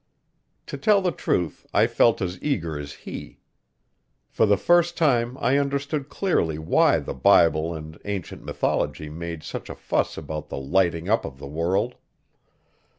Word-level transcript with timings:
To 0.65 0.79
tell 0.79 0.99
the 1.03 1.11
truth, 1.11 1.67
I 1.75 1.85
felt 1.85 2.23
as 2.23 2.41
eager 2.41 2.75
as 2.79 2.91
he. 3.05 3.37
For 4.29 4.47
the 4.47 4.57
first 4.57 4.97
time 4.97 5.37
I 5.39 5.59
understood 5.59 6.09
clearly 6.09 6.57
why 6.57 6.97
the 6.97 7.13
Bible 7.13 7.75
and 7.75 7.99
ancient 8.03 8.43
mythology 8.43 9.09
made 9.09 9.43
such 9.43 9.69
a 9.69 9.75
fuss 9.75 10.17
about 10.17 10.49
the 10.49 10.57
lighting 10.57 11.07
up 11.07 11.23
of 11.23 11.37
the 11.37 11.45
world. 11.45 11.93